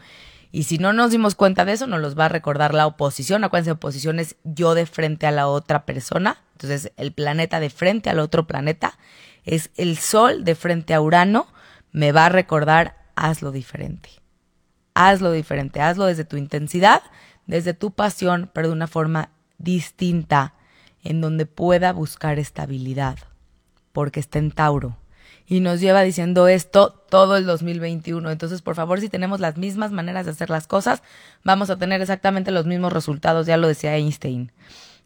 Y 0.53 0.65
si 0.65 0.79
no 0.79 0.93
nos 0.93 1.11
dimos 1.11 1.35
cuenta 1.35 1.65
de 1.65 1.73
eso, 1.73 1.87
nos 1.87 2.01
los 2.01 2.17
va 2.17 2.27
a 2.27 2.29
recordar 2.29 2.75
la 2.75 2.87
oposición. 2.87 3.43
Acuérdense, 3.43 3.73
oposición 3.73 4.21
es 4.21 4.37
yo 4.45 4.75
de 4.75 4.87
frente 4.87 5.27
a 5.27 5.33
la 5.33 5.49
otra 5.49 5.85
persona. 5.85 6.39
Entonces, 6.53 6.93
el 6.97 7.13
planeta 7.13 7.59
de 7.59 7.71
frente 7.71 8.09
al 8.09 8.21
otro 8.21 8.47
planeta 8.47 8.97
es 9.45 9.71
el 9.77 9.99
sol 9.99 10.45
de 10.45 10.55
frente 10.55 10.95
a 10.95 11.01
Urano. 11.01 11.49
Me 11.91 12.13
va 12.13 12.27
a 12.27 12.29
recordar, 12.29 12.97
hazlo 13.17 13.51
diferente. 13.51 14.11
Hazlo 14.95 15.33
diferente, 15.33 15.81
hazlo 15.81 16.07
desde 16.07 16.25
tu 16.25 16.37
intensidad, 16.37 17.03
desde 17.47 17.75
tu 17.75 17.91
pasión, 17.91 18.49
pero 18.55 18.69
de 18.69 18.75
una 18.75 18.87
forma 18.87 19.31
distinta, 19.59 20.55
en 21.03 21.21
donde 21.21 21.47
pueda 21.47 21.93
buscar 21.93 22.39
estabilidad 22.39 23.17
porque 23.95 24.19
está 24.19 24.41
en 24.41 24.51
Tauro. 24.51 24.99
Y 25.47 25.61
nos 25.61 25.81
lleva 25.81 26.03
diciendo 26.03 26.49
esto 26.49 26.91
todo 27.09 27.37
el 27.37 27.47
2021. 27.47 28.29
Entonces, 28.31 28.61
por 28.61 28.75
favor, 28.75 29.01
si 29.01 29.09
tenemos 29.09 29.39
las 29.39 29.57
mismas 29.57 29.93
maneras 29.93 30.25
de 30.27 30.33
hacer 30.33 30.51
las 30.51 30.67
cosas, 30.67 31.03
vamos 31.45 31.71
a 31.71 31.79
tener 31.79 32.03
exactamente 32.03 32.51
los 32.51 32.67
mismos 32.67 32.93
resultados, 32.93 33.47
ya 33.47 33.57
lo 33.57 33.69
decía 33.69 33.97
Einstein. 33.97 34.51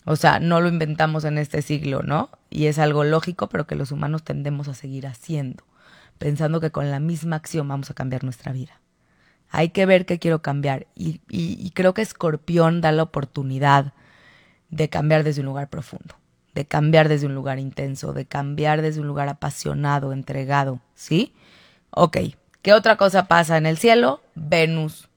O 0.06 0.16
sea, 0.16 0.40
no 0.40 0.62
lo 0.62 0.68
inventamos 0.68 1.24
en 1.24 1.36
este 1.36 1.60
siglo, 1.60 2.02
¿no? 2.02 2.30
Y 2.48 2.66
es 2.66 2.78
algo 2.78 3.04
lógico, 3.04 3.48
pero 3.48 3.66
que 3.66 3.74
los 3.74 3.92
humanos 3.92 4.22
tendemos 4.24 4.68
a 4.68 4.74
seguir 4.74 5.06
haciendo, 5.06 5.64
pensando 6.16 6.60
que 6.60 6.70
con 6.70 6.90
la 6.90 6.98
misma 6.98 7.36
acción 7.36 7.68
vamos 7.68 7.90
a 7.90 7.94
cambiar 7.94 8.24
nuestra 8.24 8.52
vida. 8.52 8.80
Hay 9.50 9.68
que 9.68 9.84
ver 9.84 10.06
qué 10.06 10.18
quiero 10.18 10.40
cambiar. 10.40 10.86
Y, 10.94 11.20
y 11.28 11.70
creo 11.72 11.92
que 11.92 12.00
Escorpión 12.00 12.80
da 12.80 12.90
la 12.92 13.02
oportunidad 13.02 13.92
de 14.70 14.88
cambiar 14.88 15.24
desde 15.24 15.42
un 15.42 15.46
lugar 15.46 15.68
profundo 15.68 16.14
de 16.58 16.64
cambiar 16.64 17.08
desde 17.08 17.26
un 17.26 17.36
lugar 17.36 17.60
intenso, 17.60 18.12
de 18.12 18.26
cambiar 18.26 18.82
desde 18.82 19.00
un 19.00 19.06
lugar 19.06 19.28
apasionado, 19.28 20.12
entregado, 20.12 20.80
¿sí? 20.96 21.32
Ok, 21.90 22.16
¿qué 22.62 22.72
otra 22.72 22.96
cosa 22.96 23.28
pasa 23.28 23.58
en 23.58 23.64
el 23.64 23.78
cielo? 23.78 24.20
Venus, 24.34 25.08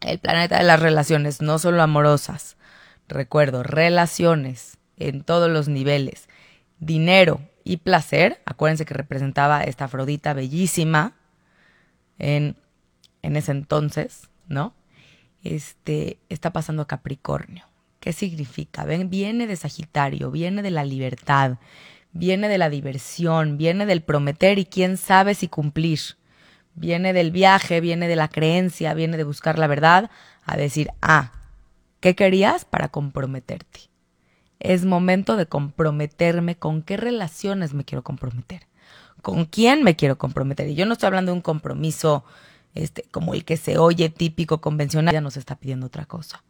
el 0.00 0.18
planeta 0.18 0.56
de 0.56 0.64
las 0.64 0.80
relaciones, 0.80 1.42
no 1.42 1.58
solo 1.58 1.82
amorosas. 1.82 2.56
Recuerdo, 3.08 3.62
relaciones 3.62 4.78
en 4.96 5.22
todos 5.22 5.50
los 5.50 5.68
niveles, 5.68 6.30
dinero 6.78 7.42
y 7.62 7.76
placer. 7.76 8.40
Acuérdense 8.46 8.86
que 8.86 8.94
representaba 8.94 9.64
esta 9.64 9.84
Afrodita 9.84 10.32
bellísima 10.32 11.12
en, 12.18 12.56
en 13.20 13.36
ese 13.36 13.52
entonces, 13.52 14.30
¿no? 14.48 14.72
Este 15.42 16.16
está 16.30 16.54
pasando 16.54 16.80
a 16.80 16.86
Capricornio. 16.86 17.66
¿Qué 18.04 18.12
significa? 18.12 18.84
Ven, 18.84 19.08
viene 19.08 19.46
de 19.46 19.56
Sagitario, 19.56 20.30
viene 20.30 20.60
de 20.60 20.70
la 20.70 20.84
libertad, 20.84 21.56
viene 22.12 22.50
de 22.50 22.58
la 22.58 22.68
diversión, 22.68 23.56
viene 23.56 23.86
del 23.86 24.02
prometer 24.02 24.58
y 24.58 24.66
quién 24.66 24.98
sabe 24.98 25.34
si 25.34 25.48
cumplir. 25.48 26.00
Viene 26.74 27.14
del 27.14 27.30
viaje, 27.30 27.80
viene 27.80 28.06
de 28.06 28.16
la 28.16 28.28
creencia, 28.28 28.92
viene 28.92 29.16
de 29.16 29.24
buscar 29.24 29.58
la 29.58 29.68
verdad, 29.68 30.10
a 30.44 30.58
decir, 30.58 30.90
ah, 31.00 31.32
¿qué 32.00 32.14
querías 32.14 32.66
para 32.66 32.90
comprometerte? 32.90 33.88
Es 34.60 34.84
momento 34.84 35.36
de 35.36 35.46
comprometerme 35.46 36.56
con 36.56 36.82
qué 36.82 36.98
relaciones 36.98 37.72
me 37.72 37.86
quiero 37.86 38.04
comprometer, 38.04 38.66
con 39.22 39.46
quién 39.46 39.82
me 39.82 39.96
quiero 39.96 40.18
comprometer. 40.18 40.68
Y 40.68 40.74
yo 40.74 40.84
no 40.84 40.92
estoy 40.92 41.06
hablando 41.06 41.32
de 41.32 41.36
un 41.36 41.42
compromiso 41.42 42.22
este, 42.74 43.04
como 43.10 43.32
el 43.32 43.46
que 43.46 43.56
se 43.56 43.78
oye 43.78 44.10
típico, 44.10 44.60
convencional, 44.60 45.14
ya 45.14 45.22
nos 45.22 45.38
está 45.38 45.56
pidiendo 45.56 45.86
otra 45.86 46.04
cosa 46.04 46.44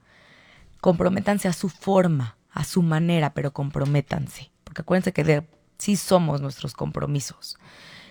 comprométanse 0.84 1.48
a 1.48 1.54
su 1.54 1.70
forma, 1.70 2.36
a 2.50 2.62
su 2.62 2.82
manera, 2.82 3.32
pero 3.32 3.54
comprométanse. 3.54 4.50
Porque 4.64 4.82
acuérdense 4.82 5.14
que 5.14 5.48
sí 5.78 5.96
somos 5.96 6.42
nuestros 6.42 6.74
compromisos. 6.74 7.56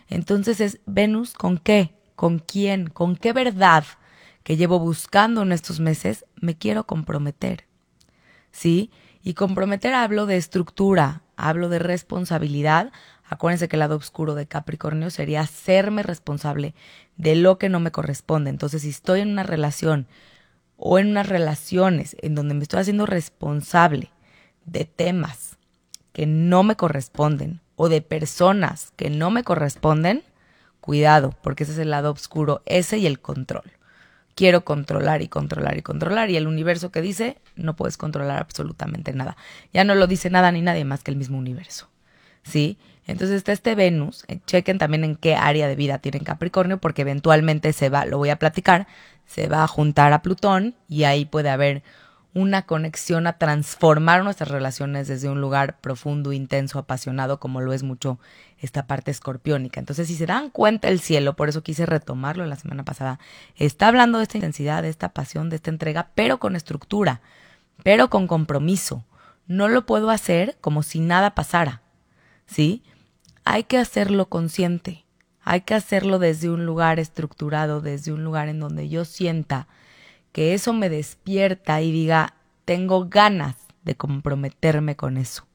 Entonces 0.09 0.59
es 0.59 0.79
Venus 0.87 1.33
con 1.33 1.59
qué, 1.59 1.93
con 2.15 2.39
quién, 2.39 2.89
con 2.89 3.15
qué 3.15 3.31
verdad 3.31 3.83
que 4.41 4.57
llevo 4.57 4.79
buscando 4.79 5.43
en 5.43 5.51
estos 5.51 5.79
meses 5.79 6.25
me 6.41 6.57
quiero 6.57 6.87
comprometer. 6.87 7.67
¿Sí? 8.51 8.89
Y 9.21 9.35
comprometer 9.35 9.93
hablo 9.93 10.25
de 10.25 10.37
estructura, 10.37 11.21
hablo 11.37 11.69
de 11.69 11.77
responsabilidad. 11.77 12.91
Acuérdense 13.23 13.67
que 13.67 13.75
el 13.75 13.81
lado 13.81 13.97
oscuro 13.97 14.33
de 14.33 14.47
Capricornio 14.47 15.11
sería 15.11 15.41
hacerme 15.41 16.01
responsable 16.01 16.73
de 17.17 17.35
lo 17.35 17.59
que 17.59 17.69
no 17.69 17.79
me 17.79 17.91
corresponde. 17.91 18.49
Entonces, 18.49 18.81
si 18.81 18.89
estoy 18.89 19.19
en 19.19 19.29
una 19.29 19.43
relación 19.43 20.07
o 20.85 20.99
en 20.99 21.11
unas 21.11 21.29
relaciones 21.29 22.17
en 22.21 22.35
donde 22.35 22.55
me 22.55 22.63
estoy 22.63 22.81
haciendo 22.81 23.05
responsable 23.05 24.11
de 24.65 24.83
temas 24.83 25.57
que 26.11 26.25
no 26.25 26.63
me 26.63 26.75
corresponden 26.75 27.61
o 27.77 27.87
de 27.87 28.01
personas 28.01 28.91
que 28.97 29.09
no 29.09 29.31
me 29.31 29.45
corresponden, 29.45 30.23
cuidado, 30.81 31.33
porque 31.41 31.63
ese 31.63 31.71
es 31.71 31.79
el 31.79 31.89
lado 31.89 32.11
oscuro, 32.11 32.63
ese 32.65 32.97
y 32.97 33.07
el 33.07 33.21
control 33.21 33.71
quiero 34.35 34.65
controlar 34.65 35.21
y 35.21 35.29
controlar 35.29 35.77
y 35.77 35.81
controlar. 35.81 36.29
Y 36.29 36.35
el 36.35 36.47
universo 36.47 36.91
que 36.91 37.01
dice, 37.01 37.37
no 37.55 37.77
puedes 37.77 37.95
controlar 37.95 38.39
absolutamente 38.39 39.13
nada. 39.13 39.37
Ya 39.71 39.85
no 39.85 39.95
lo 39.95 40.05
dice 40.05 40.29
nada 40.29 40.51
ni 40.51 40.61
nadie 40.61 40.83
más 40.83 41.01
que 41.01 41.11
el 41.11 41.17
mismo 41.17 41.37
universo. 41.37 41.87
¿Sí? 42.43 42.77
Entonces 43.05 43.37
está 43.37 43.51
este 43.51 43.75
Venus. 43.75 44.23
Eh, 44.27 44.39
chequen 44.45 44.77
también 44.77 45.03
en 45.03 45.15
qué 45.15 45.35
área 45.35 45.67
de 45.67 45.75
vida 45.75 45.99
tienen 45.99 46.23
Capricornio, 46.23 46.79
porque 46.79 47.01
eventualmente 47.01 47.73
se 47.73 47.89
va, 47.89 48.05
lo 48.05 48.17
voy 48.17 48.29
a 48.29 48.39
platicar, 48.39 48.87
se 49.25 49.47
va 49.47 49.63
a 49.63 49.67
juntar 49.67 50.13
a 50.13 50.21
Plutón 50.21 50.75
y 50.87 51.03
ahí 51.03 51.25
puede 51.25 51.49
haber 51.49 51.83
una 52.35 52.63
conexión 52.63 53.27
a 53.27 53.37
transformar 53.37 54.23
nuestras 54.23 54.49
relaciones 54.49 55.07
desde 55.07 55.29
un 55.29 55.39
lugar 55.39 55.79
profundo, 55.79 56.33
intenso, 56.33 56.79
apasionado, 56.79 57.39
como 57.39 57.61
lo 57.61 57.73
es 57.73 57.83
mucho 57.83 58.19
esta 58.57 58.87
parte 58.87 59.11
escorpiónica. 59.11 59.79
Entonces, 59.79 60.07
si 60.07 60.15
se 60.15 60.25
dan 60.25 60.49
cuenta 60.49 60.87
el 60.87 60.99
cielo, 60.99 61.35
por 61.35 61.49
eso 61.49 61.61
quise 61.61 61.85
retomarlo 61.85 62.45
la 62.45 62.55
semana 62.55 62.83
pasada, 62.83 63.19
está 63.55 63.87
hablando 63.87 64.17
de 64.17 64.23
esta 64.23 64.37
intensidad, 64.37 64.81
de 64.81 64.89
esta 64.89 65.09
pasión, 65.09 65.49
de 65.49 65.57
esta 65.57 65.69
entrega, 65.69 66.09
pero 66.15 66.39
con 66.39 66.55
estructura, 66.55 67.21
pero 67.83 68.09
con 68.09 68.25
compromiso. 68.25 69.05
No 69.45 69.67
lo 69.67 69.85
puedo 69.85 70.09
hacer 70.09 70.57
como 70.59 70.81
si 70.81 71.01
nada 71.01 71.35
pasara, 71.35 71.81
¿sí? 72.47 72.81
Hay 73.45 73.65
que 73.65 73.77
hacerlo 73.77 74.29
consciente, 74.29 75.05
hay 75.41 75.61
que 75.61 75.73
hacerlo 75.73 76.19
desde 76.19 76.49
un 76.49 76.65
lugar 76.65 76.99
estructurado, 76.99 77.81
desde 77.81 78.13
un 78.13 78.23
lugar 78.23 78.47
en 78.47 78.59
donde 78.59 78.89
yo 78.89 79.05
sienta 79.05 79.67
que 80.31 80.53
eso 80.53 80.73
me 80.73 80.89
despierta 80.89 81.81
y 81.81 81.91
diga, 81.91 82.35
tengo 82.65 83.07
ganas 83.07 83.55
de 83.83 83.95
comprometerme 83.95 84.95
con 84.95 85.17
eso. 85.17 85.45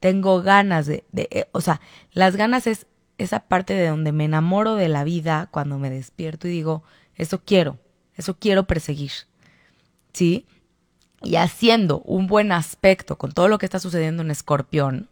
Tengo 0.00 0.42
ganas 0.42 0.86
de, 0.86 1.04
eh, 1.14 1.48
o 1.52 1.60
sea, 1.60 1.80
las 2.12 2.36
ganas 2.36 2.66
es 2.66 2.86
esa 3.18 3.40
parte 3.40 3.74
de 3.74 3.88
donde 3.88 4.12
me 4.12 4.24
enamoro 4.24 4.74
de 4.74 4.88
la 4.88 5.04
vida 5.04 5.48
cuando 5.50 5.78
me 5.78 5.90
despierto 5.90 6.48
y 6.48 6.52
digo, 6.52 6.82
eso 7.14 7.42
quiero, 7.44 7.78
eso 8.14 8.36
quiero 8.38 8.66
perseguir. 8.66 9.12
¿Sí? 10.12 10.46
Y 11.22 11.36
haciendo 11.36 12.00
un 12.00 12.26
buen 12.26 12.52
aspecto 12.52 13.16
con 13.16 13.32
todo 13.32 13.48
lo 13.48 13.58
que 13.58 13.66
está 13.66 13.78
sucediendo 13.78 14.22
en 14.22 14.30
Escorpión, 14.30 15.08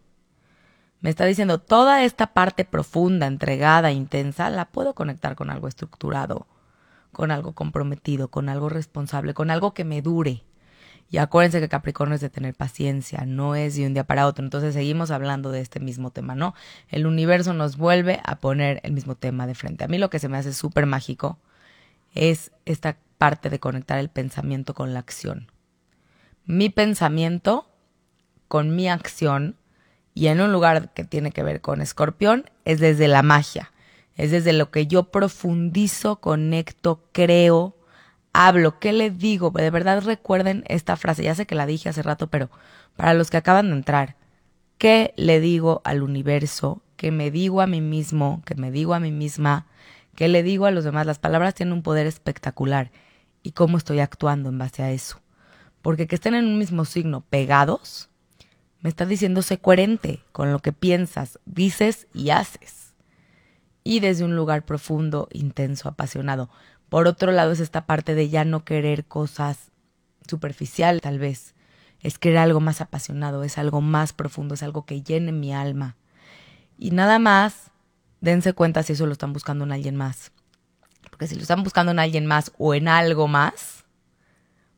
me 1.05 1.11
está 1.11 1.27
diciendo, 1.27 1.59
toda 1.59 2.03
esta 2.03 2.29
parte 2.29 2.65
profunda, 2.65 3.27
entregada, 3.27 3.93
intensa, 3.93 4.49
la 4.49 4.65
puedo 4.65 4.95
conectar 4.95 5.37
con 5.37 5.51
algo 5.51 5.69
estructurado, 5.69 6.47
con 7.13 7.31
algo 7.31 7.53
comprometido, 7.53 8.29
con 8.29 8.49
algo 8.49 8.71
responsable, 8.71 9.35
con 9.35 9.51
algo 9.51 9.75
que 9.75 9.85
me 9.85 10.01
dure. 10.01 10.45
Y 11.11 11.19
acuérdense 11.19 11.61
que 11.61 11.69
Capricornio 11.69 12.15
es 12.15 12.23
de 12.23 12.31
tener 12.31 12.55
paciencia, 12.55 13.27
no 13.27 13.55
es 13.55 13.77
de 13.77 13.87
un 13.87 13.93
día 13.93 14.05
para 14.05 14.27
otro. 14.27 14.47
Entonces 14.47 14.73
seguimos 14.73 15.11
hablando 15.11 15.53
de 15.53 15.61
este 15.61 15.79
mismo 15.79 16.11
tema, 16.11 16.35
¿no? 16.35 16.55
El 16.89 17.07
universo 17.07 17.53
nos 17.53 17.77
vuelve 17.77 18.23
a 18.25 18.37
poner 18.37 18.81
el 18.83 18.93
mismo 18.93 19.15
tema 19.15 19.47
de 19.47 19.55
frente. 19.55 19.85
A 19.85 19.89
mí 19.89 19.99
lo 19.99 20.09
que 20.09 20.19
se 20.19 20.31
me 20.31 20.39
hace 20.39 20.55
súper 20.55 20.87
mágico 20.87 21.39
es 22.15 22.51
esta 22.65 22.97
parte 23.19 23.51
de 23.51 23.61
conectar 23.61 23.99
el 23.99 24.09
pensamiento 24.09 24.73
con 24.73 24.95
la 24.95 25.01
acción. 25.01 25.53
Mi 26.47 26.71
pensamiento 26.71 27.69
con 28.49 28.75
mi 28.75 28.89
acción 28.89 29.59
y 30.15 30.29
en 30.29 30.41
un 30.41 30.53
lugar 30.53 30.93
que 30.95 31.05
tiene 31.05 31.33
que 31.33 31.43
ver 31.43 31.61
con 31.61 31.81
escorpión 31.81 32.51
es 32.65 32.81
desde 32.81 33.09
la 33.09 33.23
magia 33.23 33.73
es 34.17 34.31
desde 34.31 34.53
lo 34.53 34.71
que 34.71 34.87
yo 34.87 35.05
profundizo, 35.11 36.21
conecto, 36.21 37.05
creo, 37.13 37.77
hablo. 38.33 38.79
¿Qué 38.79 38.93
le 38.93 39.11
digo? 39.11 39.51
De 39.51 39.71
verdad 39.71 40.03
recuerden 40.03 40.65
esta 40.69 40.97
frase, 40.97 41.25
ya 41.25 41.35
sé 41.35 41.47
que 41.47 41.55
la 41.55 41.67
dije 41.67 41.89
hace 41.89 42.03
rato, 42.03 42.29
pero 42.29 42.51
para 42.97 43.15
los 43.15 43.31
que 43.31 43.39
acaban 43.39 43.71
de 43.71 43.77
entrar, 43.77 44.17
¿qué 44.79 45.15
le 45.17 45.41
digo 45.41 45.83
al 45.85 46.03
universo? 46.03 46.83
¿Qué 46.97 47.11
me 47.11 47.31
digo 47.31 47.61
a 47.61 47.67
mí 47.67 47.81
mismo? 47.81 48.43
¿Qué 48.45 48.55
me 48.55 48.71
digo 48.71 48.95
a 48.95 49.01
mí 49.01 49.11
misma? 49.11 49.67
¿Qué 50.15 50.29
le 50.29 50.45
digo 50.45 50.67
a 50.67 50.71
los 50.71 50.85
demás? 50.85 51.07
Las 51.07 51.19
palabras 51.19 51.55
tienen 51.55 51.73
un 51.73 51.83
poder 51.83 52.07
espectacular. 52.07 52.93
¿Y 53.43 53.51
cómo 53.51 53.77
estoy 53.77 53.99
actuando 53.99 54.49
en 54.49 54.59
base 54.59 54.83
a 54.83 54.93
eso? 54.93 55.21
Porque 55.83 56.07
que 56.07 56.15
estén 56.15 56.35
en 56.35 56.47
un 56.47 56.57
mismo 56.57 56.85
signo 56.85 57.23
pegados, 57.29 58.09
me 58.85 58.91
está 58.91 59.07
diciendo 59.07 59.41
sé 59.41 59.59
coherente 59.59 60.21
con 60.31 60.53
lo 60.53 60.61
que 60.61 60.73
piensas, 60.73 61.41
dices 61.47 62.07
y 62.13 62.31
haces 62.31 62.85
y 63.83 64.01
desde 64.01 64.25
un 64.25 64.37
lugar 64.37 64.67
profundo, 64.67 65.29
intenso, 65.33 65.89
apasionado. 65.89 66.51
Por 66.91 67.07
otro 67.07 67.33
lado 67.33 67.53
es 67.53 67.61
esta 67.61 67.87
parte 67.87 68.15
de 68.15 68.29
ya 68.29 68.45
no 68.45 68.63
querer 68.65 69.07
cosas 69.07 69.71
superficiales, 70.29 71.01
tal 71.01 71.19
vez. 71.19 71.55
Es 72.01 72.19
querer 72.19 72.39
algo 72.39 72.61
más 72.61 72.83
apasionado, 72.83 73.43
es 73.43 73.57
algo 73.57 73.81
más 73.81 74.13
profundo, 74.13 74.55
es 74.55 74.63
algo 74.63 74.85
que 74.85 75.03
llene 75.03 75.33
mi 75.33 75.55
alma. 75.55 75.97
Y 76.79 76.91
nada 76.91 77.19
más, 77.19 77.71
dense 78.21 78.53
cuenta 78.53 78.83
si 78.83 78.93
eso 78.93 79.07
lo 79.07 79.13
están 79.13 79.33
buscando 79.33 79.65
en 79.65 79.73
alguien 79.73 79.97
más. 79.97 80.31
Porque 81.11 81.27
si 81.27 81.37
lo 81.37 81.41
están 81.41 81.63
buscando 81.63 81.93
en 81.93 82.01
alguien 82.01 82.27
más 82.27 82.53
o 82.59 82.75
en 82.75 82.89
algo 82.89 83.29
más, 83.29 83.84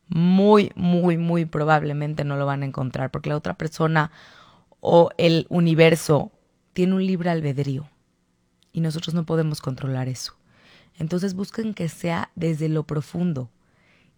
muy, 0.08 0.72
muy, 0.74 1.18
muy 1.18 1.44
probablemente 1.44 2.24
no 2.24 2.36
lo 2.36 2.46
van 2.46 2.62
a 2.62 2.66
encontrar. 2.66 3.10
Porque 3.10 3.30
la 3.30 3.36
otra 3.36 3.54
persona 3.54 4.10
o 4.80 5.10
el 5.18 5.46
universo 5.48 6.32
tiene 6.72 6.94
un 6.94 7.06
libre 7.06 7.30
albedrío 7.30 7.88
y 8.72 8.80
nosotros 8.80 9.14
no 9.14 9.24
podemos 9.24 9.60
controlar 9.60 10.08
eso. 10.08 10.36
Entonces 10.98 11.34
busquen 11.34 11.74
que 11.74 11.88
sea 11.88 12.30
desde 12.34 12.68
lo 12.68 12.84
profundo 12.84 13.50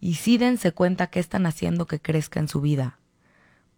y 0.01 0.15
sí 0.15 0.39
dense 0.39 0.73
cuenta 0.73 1.09
qué 1.09 1.21
están 1.21 1.47
haciendo 1.47 1.87
que 1.87 2.01
crezca 2.01 2.41
en 2.41 2.49
su 2.49 2.61
vida. 2.61 2.99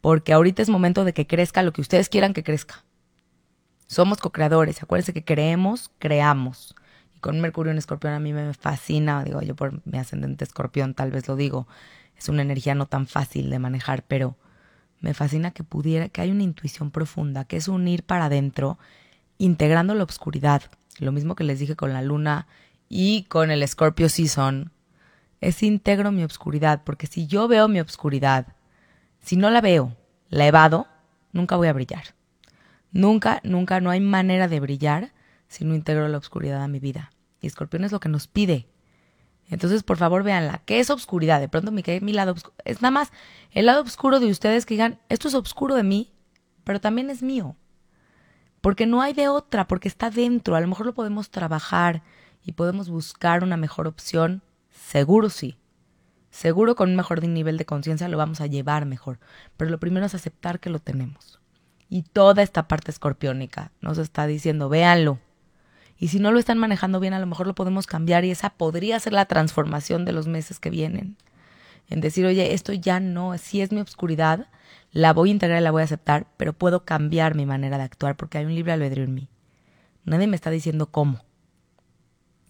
Porque 0.00 0.32
ahorita 0.32 0.62
es 0.62 0.68
momento 0.68 1.04
de 1.04 1.12
que 1.12 1.26
crezca 1.26 1.62
lo 1.62 1.72
que 1.72 1.80
ustedes 1.80 2.08
quieran 2.08 2.32
que 2.32 2.42
crezca. 2.42 2.84
Somos 3.86 4.18
co-creadores, 4.18 4.82
acuérdense 4.82 5.12
que 5.12 5.24
creemos, 5.24 5.90
creamos. 5.98 6.74
Y 7.14 7.20
con 7.20 7.40
Mercurio 7.40 7.72
en 7.72 7.78
Escorpión 7.78 8.14
a 8.14 8.20
mí 8.20 8.32
me 8.32 8.54
fascina, 8.54 9.24
digo 9.24 9.42
yo 9.42 9.54
por 9.54 9.86
mi 9.86 9.98
ascendente 9.98 10.44
Escorpión 10.44 10.94
tal 10.94 11.10
vez 11.10 11.28
lo 11.28 11.36
digo, 11.36 11.66
es 12.20 12.28
una 12.28 12.42
energía 12.42 12.74
no 12.74 12.84
tan 12.84 13.06
fácil 13.06 13.48
de 13.48 13.58
manejar, 13.58 14.04
pero 14.06 14.36
me 15.00 15.14
fascina 15.14 15.52
que 15.52 15.64
pudiera, 15.64 16.10
que 16.10 16.20
hay 16.20 16.30
una 16.30 16.42
intuición 16.42 16.90
profunda, 16.90 17.46
que 17.46 17.56
es 17.56 17.66
unir 17.66 18.02
para 18.02 18.26
adentro 18.26 18.78
integrando 19.38 19.94
la 19.94 20.04
oscuridad. 20.04 20.62
Lo 20.98 21.12
mismo 21.12 21.34
que 21.34 21.44
les 21.44 21.58
dije 21.58 21.76
con 21.76 21.94
la 21.94 22.02
luna 22.02 22.46
y 22.90 23.22
con 23.22 23.50
el 23.50 23.66
Scorpio 23.66 24.10
Season. 24.10 24.70
Es 25.40 25.62
integro 25.62 26.12
mi 26.12 26.22
obscuridad, 26.22 26.82
porque 26.84 27.06
si 27.06 27.26
yo 27.26 27.48
veo 27.48 27.68
mi 27.68 27.80
obscuridad, 27.80 28.48
si 29.22 29.36
no 29.36 29.48
la 29.48 29.62
veo, 29.62 29.96
la 30.28 30.46
evado, 30.46 30.88
nunca 31.32 31.56
voy 31.56 31.68
a 31.68 31.72
brillar. 31.72 32.14
Nunca, 32.92 33.40
nunca, 33.44 33.80
no 33.80 33.88
hay 33.88 34.00
manera 34.00 34.46
de 34.46 34.60
brillar 34.60 35.12
si 35.48 35.64
no 35.64 35.74
integro 35.74 36.06
la 36.08 36.18
oscuridad 36.18 36.62
a 36.62 36.68
mi 36.68 36.80
vida. 36.80 37.12
Y 37.40 37.46
Escorpión 37.46 37.84
es 37.84 37.92
lo 37.92 38.00
que 38.00 38.10
nos 38.10 38.26
pide. 38.26 38.66
Entonces, 39.50 39.82
por 39.82 39.96
favor, 39.96 40.22
véanla. 40.22 40.62
¿Qué 40.64 40.80
es 40.80 40.90
obscuridad? 40.90 41.40
De 41.40 41.48
pronto 41.48 41.72
me 41.72 41.82
mi 42.00 42.12
lado 42.12 42.32
oscuro. 42.32 42.54
Es 42.64 42.80
nada 42.80 42.92
más 42.92 43.12
el 43.50 43.66
lado 43.66 43.82
oscuro 43.82 44.20
de 44.20 44.30
ustedes 44.30 44.64
que 44.64 44.74
digan, 44.74 44.98
esto 45.08 45.28
es 45.28 45.34
oscuro 45.34 45.74
de 45.74 45.82
mí, 45.82 46.12
pero 46.64 46.80
también 46.80 47.10
es 47.10 47.22
mío 47.22 47.56
porque 48.60 48.86
no 48.86 49.00
hay 49.02 49.12
de 49.12 49.28
otra, 49.28 49.66
porque 49.66 49.88
está 49.88 50.10
dentro. 50.10 50.56
A 50.56 50.60
lo 50.60 50.68
mejor 50.68 50.86
lo 50.86 50.94
podemos 50.94 51.30
trabajar 51.30 52.02
y 52.44 52.52
podemos 52.52 52.90
buscar 52.90 53.42
una 53.42 53.56
mejor 53.56 53.86
opción. 53.86 54.42
Seguro 54.70 55.30
sí. 55.30 55.56
Seguro 56.30 56.76
con 56.76 56.90
un 56.90 56.96
mejor 56.96 57.22
nivel 57.24 57.56
de 57.56 57.64
conciencia 57.64 58.08
lo 58.08 58.16
vamos 58.16 58.40
a 58.40 58.46
llevar 58.46 58.86
mejor. 58.86 59.18
Pero 59.56 59.70
lo 59.70 59.80
primero 59.80 60.06
es 60.06 60.14
aceptar 60.14 60.60
que 60.60 60.70
lo 60.70 60.78
tenemos. 60.78 61.40
Y 61.88 62.02
toda 62.02 62.42
esta 62.42 62.68
parte 62.68 62.90
escorpiónica 62.90 63.72
nos 63.80 63.98
está 63.98 64.26
diciendo, 64.26 64.68
véanlo. 64.68 65.18
Y 66.00 66.08
si 66.08 66.18
no 66.18 66.32
lo 66.32 66.38
están 66.38 66.56
manejando 66.56 66.98
bien, 66.98 67.12
a 67.12 67.18
lo 67.18 67.26
mejor 67.26 67.46
lo 67.46 67.54
podemos 67.54 67.86
cambiar 67.86 68.24
y 68.24 68.30
esa 68.30 68.48
podría 68.48 68.98
ser 68.98 69.12
la 69.12 69.26
transformación 69.26 70.06
de 70.06 70.12
los 70.12 70.26
meses 70.26 70.58
que 70.58 70.70
vienen. 70.70 71.18
En 71.90 72.00
decir, 72.00 72.24
oye, 72.24 72.54
esto 72.54 72.72
ya 72.72 73.00
no, 73.00 73.36
si 73.36 73.60
es 73.60 73.70
mi 73.70 73.82
obscuridad, 73.82 74.46
la 74.92 75.12
voy 75.12 75.28
a 75.28 75.32
integrar 75.32 75.60
y 75.60 75.64
la 75.64 75.70
voy 75.70 75.82
a 75.82 75.84
aceptar, 75.84 76.26
pero 76.38 76.54
puedo 76.54 76.86
cambiar 76.86 77.34
mi 77.34 77.44
manera 77.44 77.76
de 77.76 77.84
actuar 77.84 78.16
porque 78.16 78.38
hay 78.38 78.46
un 78.46 78.54
libre 78.54 78.72
albedrío 78.72 79.04
en 79.04 79.12
mí. 79.12 79.28
Nadie 80.04 80.26
me 80.26 80.36
está 80.36 80.48
diciendo 80.48 80.86
cómo. 80.86 81.22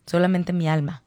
Solamente 0.07 0.53
mi 0.53 0.69
alma. 0.69 1.03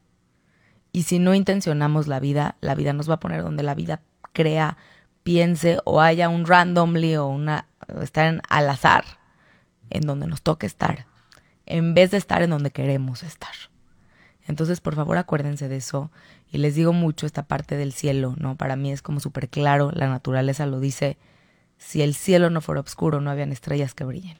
Y 0.92 1.04
si 1.04 1.18
no 1.18 1.34
intencionamos 1.34 2.08
la 2.08 2.20
vida, 2.20 2.56
la 2.60 2.74
vida 2.74 2.92
nos 2.92 3.08
va 3.08 3.14
a 3.14 3.20
poner 3.20 3.42
donde 3.42 3.62
la 3.62 3.74
vida 3.74 4.02
crea, 4.34 4.76
piense 5.22 5.78
o 5.86 6.02
haya 6.02 6.28
un 6.28 6.44
randomly 6.44 7.16
o 7.16 7.26
una 7.26 7.68
estar 8.02 8.42
al 8.50 8.68
azar 8.68 9.04
en 9.88 10.02
donde 10.02 10.26
nos 10.26 10.42
toque 10.42 10.66
estar. 10.66 11.06
En 11.66 11.94
vez 11.94 12.10
de 12.10 12.18
estar 12.18 12.42
en 12.42 12.50
donde 12.50 12.70
queremos 12.70 13.22
estar. 13.22 13.54
Entonces, 14.46 14.80
por 14.80 14.94
favor, 14.94 15.16
acuérdense 15.16 15.68
de 15.68 15.76
eso. 15.76 16.10
Y 16.50 16.58
les 16.58 16.74
digo 16.74 16.92
mucho 16.92 17.26
esta 17.26 17.44
parte 17.44 17.76
del 17.76 17.92
cielo, 17.92 18.34
¿no? 18.38 18.56
Para 18.56 18.76
mí 18.76 18.92
es 18.92 19.02
como 19.02 19.20
súper 19.20 19.48
claro, 19.48 19.90
la 19.92 20.08
naturaleza 20.08 20.66
lo 20.66 20.80
dice, 20.80 21.16
si 21.78 22.02
el 22.02 22.14
cielo 22.14 22.50
no 22.50 22.60
fuera 22.60 22.80
oscuro, 22.80 23.20
no 23.20 23.30
habían 23.30 23.52
estrellas 23.52 23.94
que 23.94 24.04
brillen. 24.04 24.38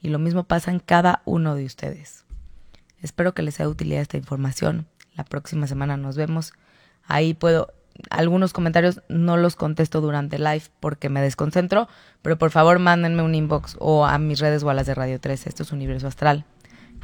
Y 0.00 0.08
lo 0.08 0.18
mismo 0.18 0.44
pasa 0.44 0.70
en 0.70 0.78
cada 0.78 1.22
uno 1.24 1.54
de 1.54 1.64
ustedes. 1.64 2.24
Espero 3.02 3.34
que 3.34 3.42
les 3.42 3.54
sea 3.54 3.66
de 3.66 3.72
utilidad 3.72 4.02
esta 4.02 4.16
información. 4.16 4.86
La 5.14 5.24
próxima 5.24 5.66
semana 5.66 5.96
nos 5.96 6.16
vemos. 6.16 6.52
Ahí 7.04 7.34
puedo, 7.34 7.74
algunos 8.08 8.52
comentarios 8.52 9.02
no 9.08 9.36
los 9.36 9.56
contesto 9.56 10.00
durante 10.00 10.38
live 10.38 10.62
porque 10.80 11.08
me 11.08 11.20
desconcentro, 11.20 11.88
pero 12.22 12.38
por 12.38 12.50
favor 12.50 12.78
mándenme 12.78 13.22
un 13.22 13.34
inbox 13.34 13.76
o 13.78 14.06
a 14.06 14.18
mis 14.18 14.38
redes 14.40 14.62
o 14.62 14.70
a 14.70 14.74
las 14.74 14.86
de 14.86 14.94
Radio 14.94 15.20
13. 15.20 15.48
Esto 15.48 15.62
es 15.64 15.72
Universo 15.72 16.06
Astral. 16.06 16.44